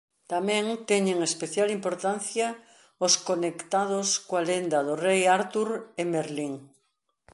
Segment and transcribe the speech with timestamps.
[0.33, 2.47] Tamén teñen especial importancia
[3.05, 5.69] os conectados coa lenda do Rei Artur
[6.01, 6.53] e Merlín.